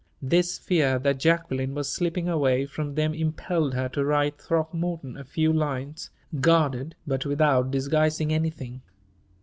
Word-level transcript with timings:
This 0.23 0.57
fear 0.57 0.97
that 0.97 1.19
Jacqueline 1.19 1.75
was 1.75 1.87
slipping 1.87 2.27
away 2.27 2.65
from 2.65 2.95
them 2.95 3.13
impelled 3.13 3.75
her 3.75 3.87
to 3.89 4.03
write 4.03 4.39
Throckmorton 4.41 5.15
a 5.15 5.23
few 5.23 5.53
lines 5.53 6.09
guarded, 6.39 6.95
but 7.05 7.23
without 7.23 7.69
disguising 7.69 8.33
anything. 8.33 8.81